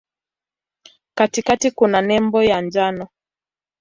[1.15, 3.07] Katikati kuna nembo ya njano.